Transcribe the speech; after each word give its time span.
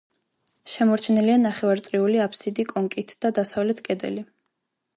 შემორჩენილია 0.75 1.35
ნახევარწრიული 1.41 2.23
აფსიდი 2.25 2.67
კონქით 2.73 3.17
და 3.27 3.33
დასავლეთ 3.41 3.87
კედელი. 3.91 4.29